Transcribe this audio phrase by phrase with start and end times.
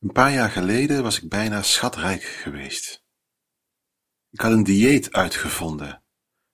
[0.00, 3.04] Een paar jaar geleden was ik bijna schatrijk geweest.
[4.30, 6.02] Ik had een dieet uitgevonden.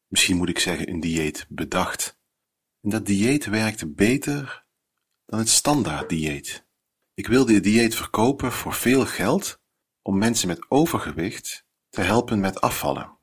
[0.06, 2.18] Misschien moet ik zeggen een dieet bedacht.
[2.80, 4.66] En dat dieet werkte beter
[5.26, 6.66] dan het standaard dieet.
[7.14, 9.60] Ik wilde het dieet verkopen voor veel geld
[10.02, 13.18] om mensen met overgewicht te helpen met afvallen.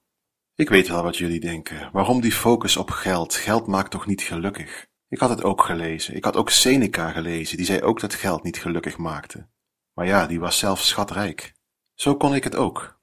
[0.56, 1.90] Ik weet wel wat jullie denken.
[1.92, 3.36] Waarom die focus op geld?
[3.36, 4.88] Geld maakt toch niet gelukkig?
[5.08, 6.16] Ik had het ook gelezen.
[6.16, 9.52] Ik had ook Seneca gelezen, die zei ook dat geld niet gelukkig maakte.
[9.94, 11.54] Maar ja, die was zelf schatrijk.
[11.94, 13.02] Zo kon ik het ook.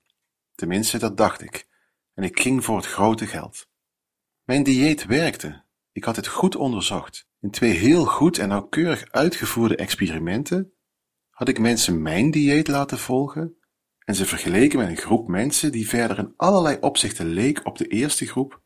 [0.54, 1.68] Tenminste, dat dacht ik.
[2.14, 3.68] En ik ging voor het grote geld.
[4.44, 5.64] Mijn dieet werkte.
[5.92, 7.28] Ik had het goed onderzocht.
[7.40, 10.72] In twee heel goed en nauwkeurig uitgevoerde experimenten
[11.30, 13.56] had ik mensen mijn dieet laten volgen
[14.04, 17.86] en ze vergeleken met een groep mensen die verder in allerlei opzichten leek op de
[17.86, 18.62] eerste groep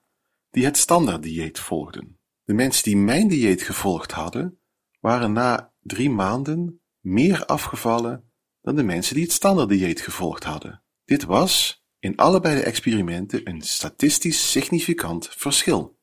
[0.50, 2.18] die het standaard dieet volgden.
[2.44, 4.58] De mensen die mijn dieet gevolgd hadden,
[5.00, 10.82] waren na drie maanden meer afgevallen dan de mensen die het standaard dieet gevolgd hadden.
[11.04, 15.98] Dit was in allebei de experimenten een statistisch significant verschil.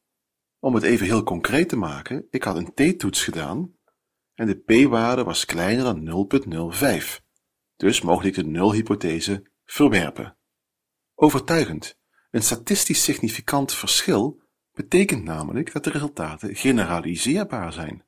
[0.59, 3.75] Om het even heel concreet te maken, ik had een t-toets gedaan
[4.33, 6.29] en de p-waarde was kleiner dan
[7.03, 7.19] 0,05.
[7.75, 10.37] Dus mocht ik de nulhypothese verwerpen.
[11.15, 11.99] Overtuigend.
[12.31, 18.05] Een statistisch significant verschil betekent namelijk dat de resultaten generaliseerbaar zijn.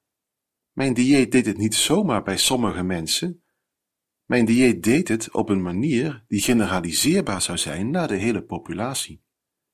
[0.74, 3.44] Mijn dieet deed het niet zomaar bij sommige mensen.
[4.26, 9.24] Mijn dieet deed het op een manier die generaliseerbaar zou zijn naar de hele populatie.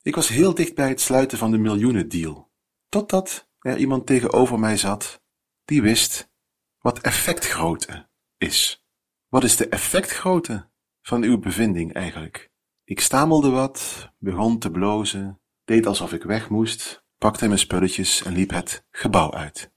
[0.01, 2.51] Ik was heel dicht bij het sluiten van de miljoenendeal,
[2.89, 5.21] totdat er iemand tegenover mij zat
[5.65, 6.31] die wist
[6.79, 8.85] wat effectgrootte is.
[9.27, 10.69] Wat is de effectgrootte
[11.01, 12.51] van uw bevinding eigenlijk?
[12.83, 18.33] Ik stamelde wat, begon te blozen, deed alsof ik weg moest, pakte mijn spulletjes en
[18.33, 19.71] liep het gebouw uit.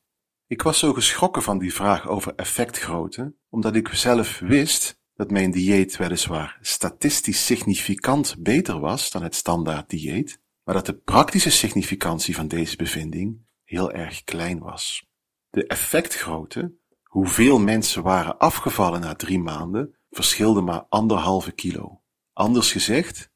[0.52, 5.50] Ik was zo geschrokken van die vraag over effectgrootte, omdat ik zelf wist dat mijn
[5.50, 12.34] dieet weliswaar statistisch significant beter was dan het standaard dieet, maar dat de praktische significantie
[12.34, 15.06] van deze bevinding heel erg klein was.
[15.50, 22.02] De effectgrootte Hoeveel mensen waren afgevallen na drie maanden verschilde maar anderhalve kilo.
[22.32, 23.30] Anders gezegd,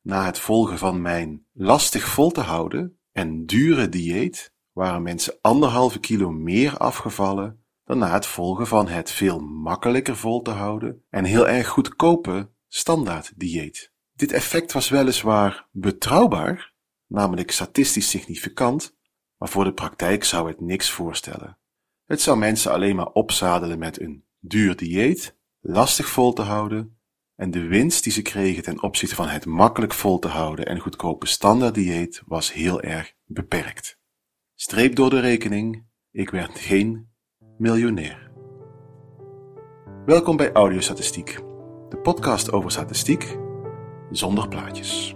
[0.00, 5.98] na het volgen van mijn lastig vol te houden en dure dieet waren mensen anderhalve
[5.98, 11.24] kilo meer afgevallen dan na het volgen van het veel makkelijker vol te houden en
[11.24, 13.92] heel erg goedkope standaard dieet.
[14.12, 16.74] Dit effect was weliswaar betrouwbaar,
[17.06, 18.96] namelijk statistisch significant,
[19.36, 21.58] maar voor de praktijk zou het niks voorstellen.
[22.04, 27.00] Het zou mensen alleen maar opzadelen met een duur dieet, lastig vol te houden,
[27.36, 30.78] en de winst die ze kregen ten opzichte van het makkelijk vol te houden en
[30.78, 33.99] goedkope standaard dieet was heel erg beperkt.
[34.62, 37.08] Streep door de rekening, ik werd geen
[37.58, 38.30] miljonair.
[40.06, 41.34] Welkom bij Audiostatistiek,
[41.88, 43.36] de podcast over statistiek
[44.10, 45.14] zonder plaatjes.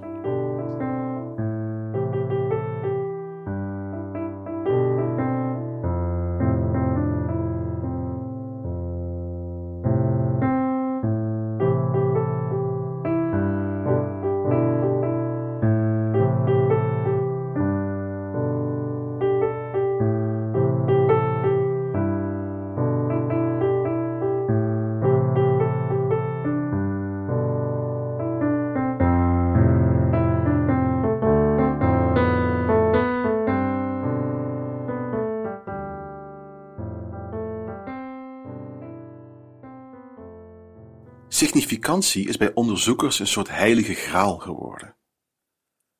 [41.34, 44.96] Significantie is bij onderzoekers een soort heilige graal geworden.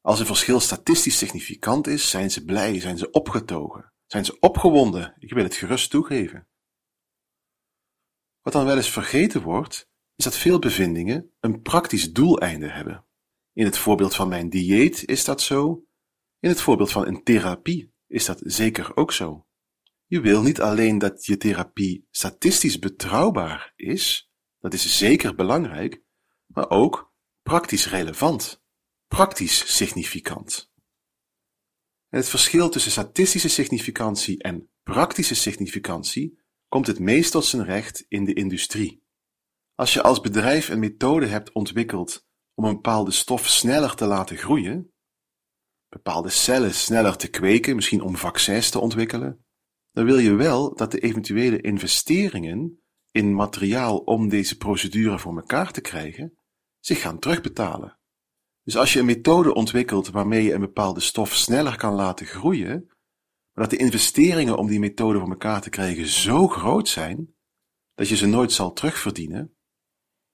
[0.00, 5.14] Als een verschil statistisch significant is, zijn ze blij, zijn ze opgetogen, zijn ze opgewonden,
[5.18, 6.48] ik wil het gerust toegeven.
[8.40, 13.06] Wat dan wel eens vergeten wordt, is dat veel bevindingen een praktisch doeleinde hebben.
[13.52, 15.84] In het voorbeeld van mijn dieet is dat zo,
[16.38, 19.46] in het voorbeeld van een therapie is dat zeker ook zo.
[20.06, 24.32] Je wil niet alleen dat je therapie statistisch betrouwbaar is,
[24.64, 26.02] dat is zeker belangrijk,
[26.46, 27.12] maar ook
[27.42, 28.62] praktisch relevant,
[29.06, 30.72] praktisch significant.
[32.08, 36.38] het verschil tussen statistische significantie en praktische significantie
[36.68, 39.02] komt het meest tot zijn recht in de industrie.
[39.74, 44.36] Als je als bedrijf een methode hebt ontwikkeld om een bepaalde stof sneller te laten
[44.36, 44.92] groeien,
[45.88, 49.44] bepaalde cellen sneller te kweken, misschien om vaccins te ontwikkelen,
[49.92, 52.83] dan wil je wel dat de eventuele investeringen
[53.14, 56.38] in materiaal om deze procedure voor elkaar te krijgen,
[56.78, 57.98] zich gaan terugbetalen.
[58.62, 62.84] Dus als je een methode ontwikkelt waarmee je een bepaalde stof sneller kan laten groeien,
[63.52, 67.34] maar dat de investeringen om die methode voor elkaar te krijgen zo groot zijn,
[67.94, 69.56] dat je ze nooit zal terugverdienen,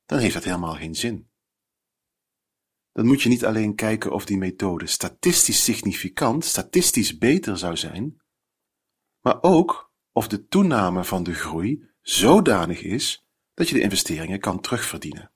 [0.04, 1.30] dan heeft dat helemaal geen zin.
[2.92, 8.22] Dan moet je niet alleen kijken of die methode statistisch significant, statistisch beter zou zijn,
[9.20, 14.60] maar ook of de toename van de groei zodanig is dat je de investeringen kan
[14.60, 15.32] terugverdienen.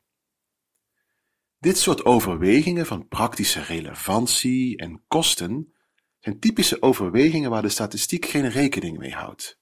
[1.58, 5.74] Dit soort overwegingen van praktische relevantie en kosten
[6.18, 9.58] zijn typische overwegingen waar de statistiek geen rekening mee houdt.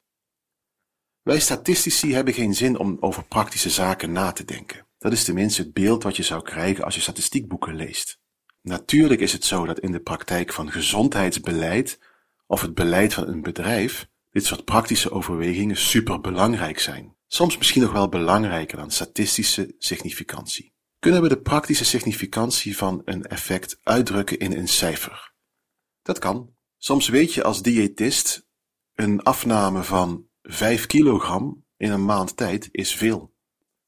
[1.22, 4.86] Wij statistici hebben geen zin om over praktische zaken na te denken.
[4.98, 8.20] Dat is tenminste het beeld wat je zou krijgen als je statistiekboeken leest.
[8.60, 11.98] Natuurlijk is het zo dat in de praktijk van gezondheidsbeleid
[12.46, 17.16] of het beleid van een bedrijf dit soort praktische overwegingen superbelangrijk zijn.
[17.26, 20.74] Soms misschien nog wel belangrijker dan statistische significantie.
[20.98, 25.32] Kunnen we de praktische significantie van een effect uitdrukken in een cijfer?
[26.02, 26.54] Dat kan.
[26.76, 28.46] Soms weet je als diëtist
[28.94, 33.34] een afname van 5 kilogram in een maand tijd is veel.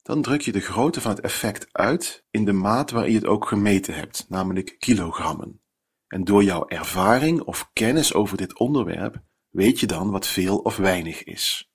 [0.03, 3.27] Dan druk je de grootte van het effect uit in de maat waarin je het
[3.27, 5.61] ook gemeten hebt, namelijk kilogrammen.
[6.07, 9.23] En door jouw ervaring of kennis over dit onderwerp
[9.55, 11.71] weet je dan wat veel of weinig is.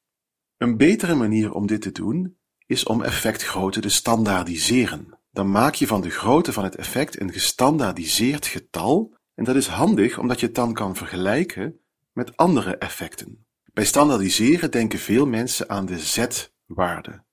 [0.57, 5.19] Een betere manier om dit te doen is om effectgrootte te standaardiseren.
[5.31, 9.67] Dan maak je van de grootte van het effect een gestandaardiseerd getal en dat is
[9.67, 11.79] handig omdat je het dan kan vergelijken
[12.13, 13.45] met andere effecten.
[13.73, 17.23] Bij standaardiseren denken veel mensen aan de z-waarde,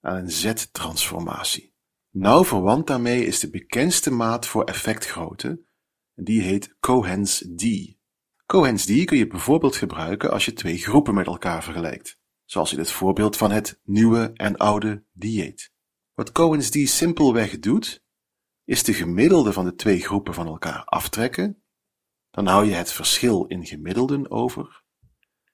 [0.00, 1.74] aan een z-transformatie.
[2.10, 5.64] Nauw verwant daarmee is de bekendste maat voor effectgrootte,
[6.14, 7.62] en die heet Cohen's d.
[8.46, 12.78] Cohen's d kun je bijvoorbeeld gebruiken als je twee groepen met elkaar vergelijkt, zoals in
[12.78, 15.72] het voorbeeld van het nieuwe en oude dieet.
[16.14, 18.04] Wat Cohen's d simpelweg doet,
[18.64, 21.62] is de gemiddelde van de twee groepen van elkaar aftrekken,
[22.30, 24.84] dan hou je het verschil in gemiddelden over,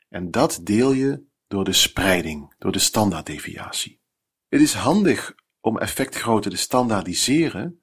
[0.09, 4.01] en dat deel je door de spreiding, door de standaarddeviatie.
[4.49, 7.82] Het is handig om effectgrootte te standaardiseren,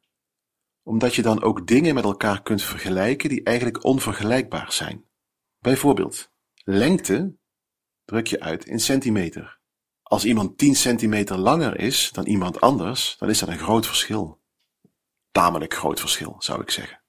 [0.83, 5.05] omdat je dan ook dingen met elkaar kunt vergelijken die eigenlijk onvergelijkbaar zijn.
[5.59, 6.31] Bijvoorbeeld,
[6.63, 7.37] lengte
[8.05, 9.59] druk je uit in centimeter.
[10.03, 14.41] Als iemand 10 centimeter langer is dan iemand anders, dan is dat een groot verschil.
[15.31, 17.01] Tamelijk groot verschil, zou ik zeggen.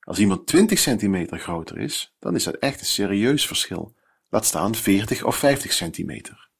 [0.00, 3.94] Als iemand 20 centimeter groter is, dan is dat echt een serieus verschil.
[4.28, 6.50] Laat staan 40 of 50 centimeter.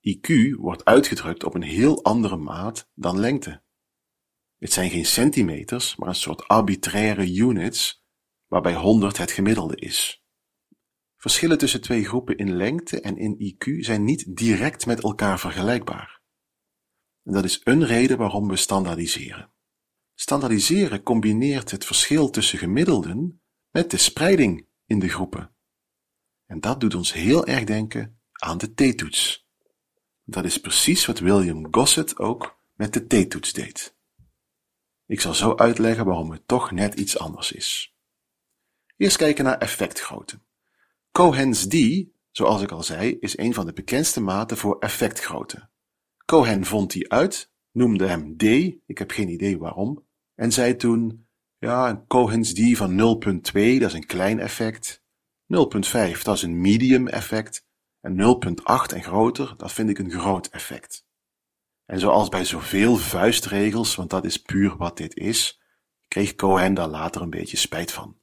[0.00, 3.62] IQ wordt uitgedrukt op een heel andere maat dan lengte.
[4.64, 8.04] Het zijn geen centimeters, maar een soort arbitraire units,
[8.46, 10.24] waarbij 100 het gemiddelde is.
[11.16, 16.20] Verschillen tussen twee groepen in lengte en in IQ zijn niet direct met elkaar vergelijkbaar.
[17.22, 19.52] En dat is een reden waarom we standaardiseren.
[20.14, 25.54] Standaardiseren combineert het verschil tussen gemiddelden met de spreiding in de groepen.
[26.46, 29.48] En dat doet ons heel erg denken aan de t-toets.
[30.24, 33.93] Dat is precies wat William Gossett ook met de t-toets deed.
[35.06, 37.96] Ik zal zo uitleggen waarom het toch net iets anders is.
[38.96, 40.38] Eerst kijken naar effectgrootte.
[41.12, 41.76] Cohen's d,
[42.30, 45.68] zoals ik al zei, is een van de bekendste maten voor effectgrootte.
[46.24, 48.42] Cohen vond die uit, noemde hem D,
[48.86, 51.26] ik heb geen idee waarom, en zei toen,
[51.58, 55.02] ja, een Cohen's d van 0.2, dat is een klein effect,
[55.46, 57.66] 0.5, dat is een medium effect,
[58.00, 61.03] en 0.8 en groter, dat vind ik een groot effect.
[61.84, 65.60] En zoals bij zoveel vuistregels, want dat is puur wat dit is,
[66.08, 68.18] kreeg Cohen daar later een beetje spijt van.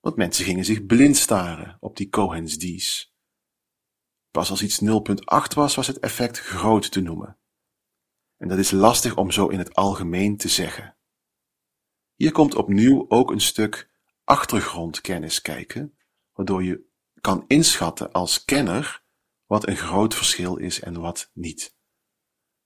[0.00, 3.14] Want mensen gingen zich blind staren op die Cohen's D's.
[4.30, 7.38] Pas als iets 0.8 was, was het effect groot te noemen.
[8.36, 10.96] En dat is lastig om zo in het algemeen te zeggen.
[12.14, 13.90] Hier komt opnieuw ook een stuk
[14.24, 15.98] achtergrondkennis kijken,
[16.32, 16.84] waardoor je
[17.20, 19.02] kan inschatten als kenner
[19.46, 21.76] wat een groot verschil is en wat niet.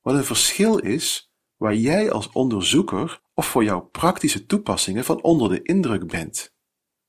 [0.09, 5.49] Wat een verschil is waar jij als onderzoeker of voor jouw praktische toepassingen van onder
[5.49, 6.55] de indruk bent.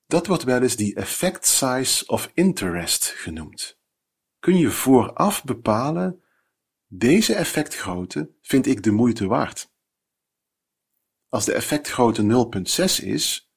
[0.05, 3.79] Dat wordt wel eens die effect size of interest genoemd.
[4.39, 6.23] Kun je vooraf bepalen,
[6.87, 9.71] deze effectgrootte vind ik de moeite waard.
[11.29, 12.49] Als de effectgrootte
[13.01, 13.51] 0.6 is,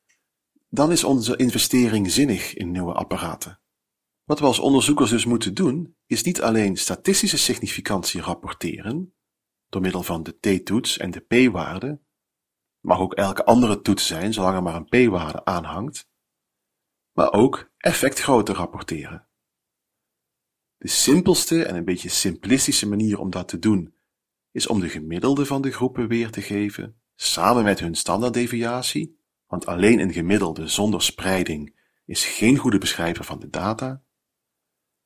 [0.69, 3.61] dan is onze investering zinnig in nieuwe apparaten.
[4.25, 9.15] Wat we als onderzoekers dus moeten doen, is niet alleen statistische significantie rapporteren,
[9.73, 12.01] door middel van de t-toets en de p-waarde,
[12.81, 16.09] mag ook elke andere toets zijn, zolang er maar een p-waarde aanhangt,
[17.13, 19.27] maar ook effectgrootte rapporteren.
[20.77, 23.95] De simpelste en een beetje simplistische manier om dat te doen,
[24.51, 29.67] is om de gemiddelde van de groepen weer te geven, samen met hun standaarddeviatie, want
[29.67, 34.03] alleen een gemiddelde zonder spreiding is geen goede beschrijver van de data.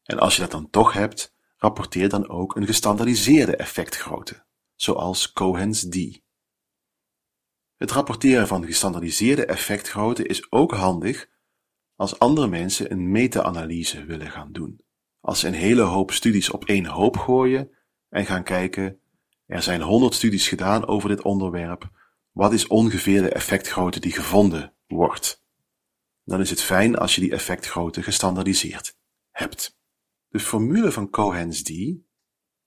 [0.03, 4.46] En als je dat dan toch hebt, rapporteer dan ook een gestandaardiseerde effectgrootte.
[4.77, 6.25] Zoals Cohen's d.
[7.77, 11.29] Het rapporteren van gestandardiseerde effectgrootte is ook handig
[11.97, 14.81] als andere mensen een meta-analyse willen gaan doen.
[15.21, 17.71] Als ze een hele hoop studies op één hoop gooien
[18.09, 19.01] en gaan kijken,
[19.47, 21.91] er zijn honderd studies gedaan over dit onderwerp,
[22.31, 25.45] wat is ongeveer de effectgrootte die gevonden wordt?
[26.25, 28.97] Dan is het fijn als je die effectgrootte gestandardiseerd
[29.31, 29.79] hebt.
[30.29, 31.71] De formule van Cohen's d,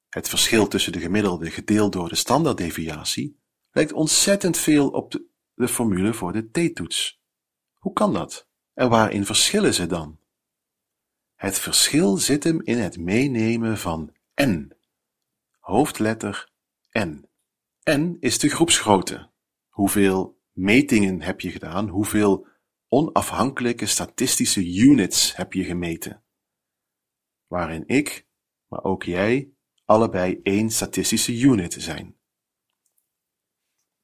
[0.10, 3.40] het verschil tussen de gemiddelde gedeeld door de standaarddeviatie,
[3.72, 5.12] lijkt ontzettend veel op
[5.54, 7.22] de, formule voor de t-toets.
[7.74, 8.48] Hoe kan dat?
[8.74, 10.20] En waarin verschillen ze dan?
[11.36, 14.72] Het verschil zit hem in het meenemen van n.
[15.60, 16.52] Hoofdletter
[17.00, 17.30] n.
[17.92, 19.30] n is de groepsgrootte.
[19.70, 21.88] Hoeveel metingen heb je gedaan?
[21.88, 22.48] Hoeveel
[22.88, 26.24] onafhankelijke statistische units heb je gemeten?
[27.48, 28.28] Waarin ik,
[28.68, 29.54] maar ook jij,
[29.90, 32.18] allebei één statistische unit zijn.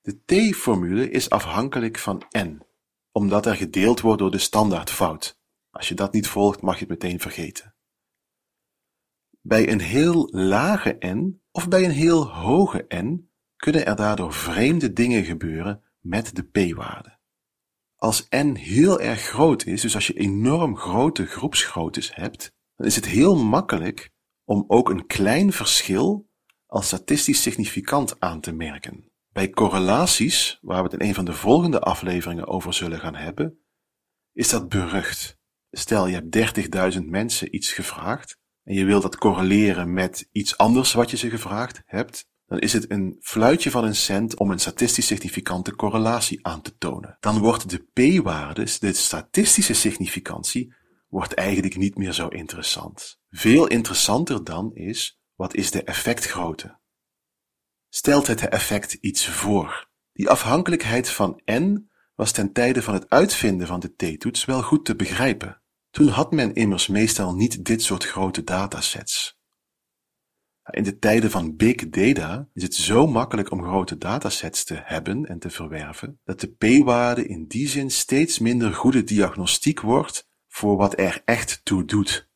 [0.02, 2.62] De t-formule is afhankelijk van n,
[3.12, 5.40] omdat er gedeeld wordt door de standaardfout.
[5.70, 7.76] Als je dat niet volgt, mag je het meteen vergeten.
[9.42, 14.94] Bij een heel lage n of bij een heel hoge n kunnen er daardoor vreemde
[14.94, 17.18] dingen gebeuren met de p-waarde.
[17.96, 22.96] Als n heel erg groot is, dus als je enorm grote groepsgroottes hebt, dan is
[22.96, 24.14] het heel makkelijk
[24.46, 26.30] om ook een klein verschil
[26.66, 29.12] als statistisch significant aan te merken.
[29.32, 33.60] Bij correlaties, waar we het in een van de volgende afleveringen over zullen gaan hebben,
[34.34, 35.38] is dat berucht.
[35.72, 40.94] Stel je hebt 30.000 mensen iets gevraagd en je wilt dat correleren met iets anders
[40.94, 44.60] wat je ze gevraagd hebt, dan is het een fluitje van een cent om een
[44.60, 47.18] statistisch significante correlatie aan te tonen.
[47.20, 50.74] Dan wordt de p-waarde, de statistische significantie,
[51.08, 53.20] wordt eigenlijk niet meer zo interessant.
[53.38, 56.80] Veel interessanter dan is, wat is de effectgrootte?
[57.90, 59.90] Stelt het effect iets voor?
[60.14, 64.86] Die afhankelijkheid van n was ten tijde van het uitvinden van de t-toets wel goed
[64.86, 65.62] te begrijpen.
[65.90, 69.40] Toen had men immers meestal niet dit soort grote datasets.
[70.70, 75.26] In de tijden van big data is het zo makkelijk om grote datasets te hebben
[75.26, 80.78] en te verwerven, dat de p-waarde in die zin steeds minder goede diagnostiek wordt voor
[80.78, 82.34] wat er echt toe doet.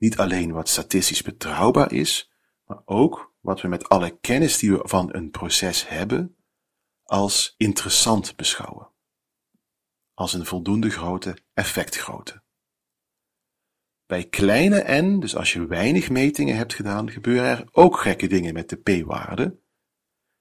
[0.00, 2.32] Niet alleen wat statistisch betrouwbaar is,
[2.64, 6.36] maar ook wat we met alle kennis die we van een proces hebben,
[7.02, 8.90] als interessant beschouwen.
[10.14, 12.42] Als een voldoende grote effectgrootte.
[14.06, 18.54] Bij kleine n, dus als je weinig metingen hebt gedaan, gebeuren er ook gekke dingen
[18.54, 19.58] met de p-waarde.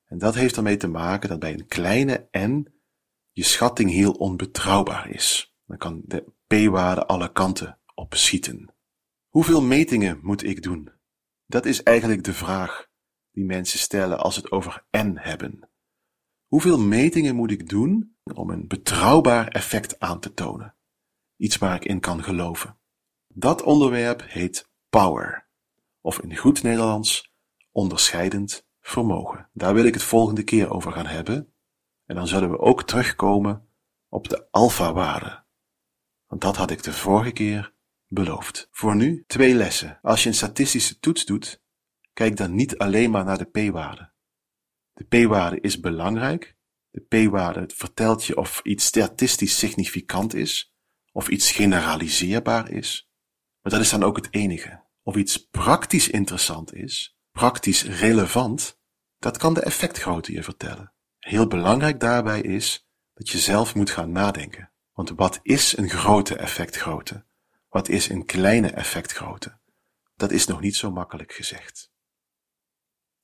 [0.05, 2.67] En dat heeft ermee te maken dat bij een kleine n
[3.31, 5.55] je schatting heel onbetrouwbaar is.
[5.65, 8.73] Dan kan de p-waarde alle kanten opschieten.
[9.29, 10.91] Hoeveel metingen moet ik doen?
[11.45, 12.87] Dat is eigenlijk de vraag
[13.31, 15.69] die mensen stellen als het over n hebben.
[16.47, 20.75] Hoeveel metingen moet ik doen om een betrouwbaar effect aan te tonen?
[21.37, 22.79] Iets waar ik in kan geloven.
[23.27, 25.47] Dat onderwerp heet power,
[26.01, 27.33] of in goed Nederlands
[27.71, 29.49] onderscheidend vermogen.
[29.53, 31.53] Daar wil ik het volgende keer over gaan hebben.
[32.05, 33.69] En dan zullen we ook terugkomen
[34.07, 35.43] op de alpha-waarde.
[36.27, 37.77] Want dat had ik de vorige keer
[38.09, 38.67] beloofd.
[38.71, 39.99] Voor nu twee lessen.
[40.01, 41.61] Als je een statistische toets doet,
[42.13, 44.11] kijk dan niet alleen maar naar de p-waarde.
[44.93, 46.57] De p-waarde is belangrijk.
[46.89, 50.73] De p-waarde vertelt je of iets statistisch significant is,
[51.11, 53.11] of iets generaliseerbaar is.
[53.61, 54.83] Maar dat is dan ook het enige.
[55.03, 58.79] Of iets praktisch interessant is, praktisch relevant,
[59.17, 60.93] dat kan de effectgrootte je vertellen.
[61.19, 64.71] Heel belangrijk daarbij is dat je zelf moet gaan nadenken.
[64.93, 67.25] Want wat is een grote effectgrootte?
[67.69, 69.59] Wat is een kleine effectgrootte?
[70.15, 71.91] Dat is nog niet zo makkelijk gezegd.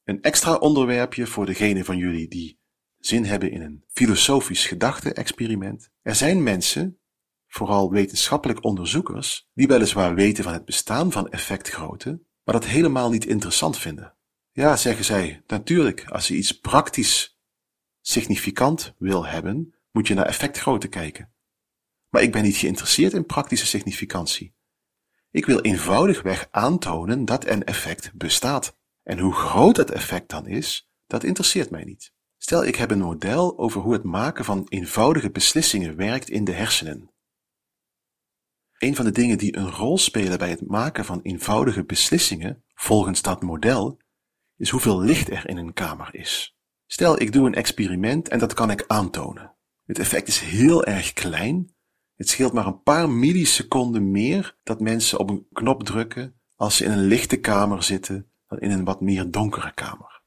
[0.04, 2.60] Een extra onderwerpje voor degene van jullie die
[2.98, 5.90] zin hebben in een filosofisch gedachte-experiment.
[6.02, 7.00] Er zijn mensen,
[7.48, 13.26] vooral wetenschappelijk onderzoekers, die weliswaar weten van het bestaan van effectgrootte, maar dat helemaal niet
[13.26, 14.16] interessant vinden.
[14.52, 17.40] Ja, zeggen zij, natuurlijk, als je iets praktisch
[18.02, 21.35] significant wil hebben, moet je naar effectgrootte kijken.
[22.16, 24.56] Maar ik ben niet geïnteresseerd in praktische significantie.
[25.32, 28.78] Ik wil eenvoudigweg aantonen dat een effect bestaat.
[29.04, 32.14] En hoe groot het effect dan is, dat interesseert mij niet.
[32.38, 36.52] Stel ik heb een model over hoe het maken van eenvoudige beslissingen werkt in de
[36.52, 37.12] hersenen.
[38.78, 43.22] Een van de dingen die een rol spelen bij het maken van eenvoudige beslissingen, volgens
[43.22, 44.00] dat model,
[44.58, 46.58] is hoeveel licht er in een kamer is.
[46.86, 49.56] Stel ik doe een experiment en dat kan ik aantonen.
[49.86, 51.75] Het effect is heel erg klein,
[52.16, 56.86] het scheelt maar een paar milliseconden meer dat mensen op een knop drukken als ze
[56.86, 60.22] in een lichte kamer zitten dan in een wat meer donkere kamer.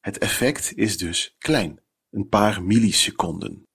[0.00, 1.80] Het effect is dus klein,
[2.10, 3.66] een paar milliseconden.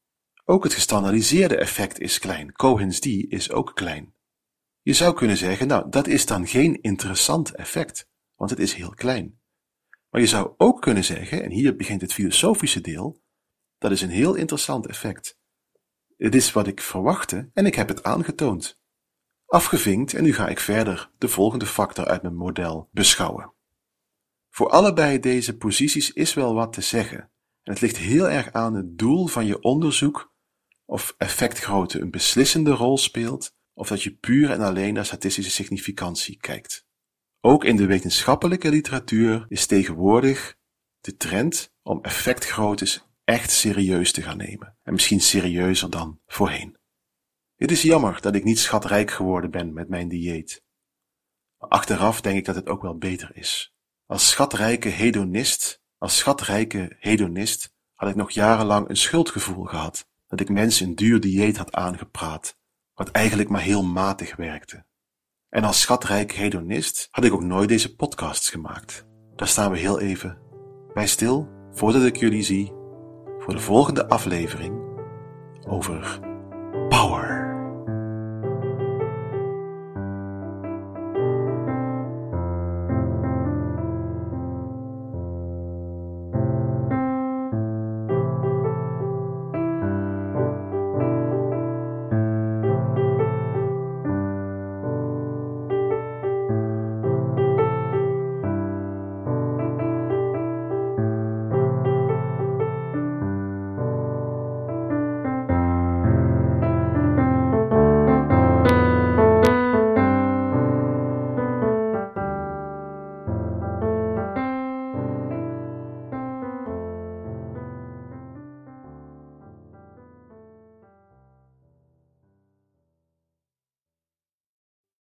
[0.45, 4.13] Ook het gestandaardiseerde effect is klein, Cohen's d is ook klein.
[4.81, 8.89] Je zou kunnen zeggen, nou, dat is dan geen interessant effect, want het is heel
[8.89, 9.39] klein.
[10.09, 13.21] Maar je zou ook kunnen zeggen, en hier begint het filosofische deel,
[13.77, 15.39] dat is een heel interessant effect.
[16.21, 18.79] Het is wat ik verwachtte en ik heb het aangetoond.
[19.45, 23.53] Afgevinkt en nu ga ik verder de volgende factor uit mijn model beschouwen.
[24.49, 27.19] Voor allebei deze posities is wel wat te zeggen
[27.63, 30.33] en het ligt heel erg aan het doel van je onderzoek
[30.85, 36.37] of effectgrootte een beslissende rol speelt of dat je puur en alleen naar statistische significantie
[36.37, 36.85] kijkt.
[37.39, 40.57] Ook in de wetenschappelijke literatuur is tegenwoordig
[40.99, 46.77] de trend om effectgroottes echt serieus te gaan nemen en misschien serieuzer dan voorheen.
[47.55, 50.63] Het is jammer dat ik niet schatrijk geworden ben met mijn dieet.
[51.57, 53.73] Achteraf denk ik dat het ook wel beter is.
[54.05, 60.49] Als schatrijke hedonist, als schatrijke hedonist had ik nog jarenlang een schuldgevoel gehad dat ik
[60.49, 62.57] mensen een duur dieet had aangepraat,
[62.93, 64.85] wat eigenlijk maar heel matig werkte.
[65.49, 69.05] En als schatrijk hedonist had ik ook nooit deze podcasts gemaakt.
[69.35, 70.37] Daar staan we heel even
[70.93, 72.79] bij stil voordat ik jullie zie
[73.41, 74.79] voor de volgende aflevering
[75.67, 76.19] over
[76.89, 77.40] power.